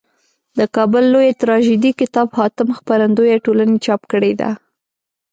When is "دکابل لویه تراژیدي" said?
0.59-1.91